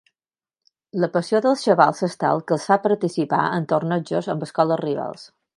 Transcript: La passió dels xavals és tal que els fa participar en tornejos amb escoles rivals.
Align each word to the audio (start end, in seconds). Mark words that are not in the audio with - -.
La 1.03 1.09
passió 1.17 1.41
dels 1.47 1.65
xavals 1.67 2.01
és 2.09 2.17
tal 2.25 2.43
que 2.47 2.57
els 2.57 2.67
fa 2.71 2.79
participar 2.89 3.45
en 3.61 3.71
tornejos 3.75 4.35
amb 4.37 4.49
escoles 4.49 4.85
rivals. 4.87 5.33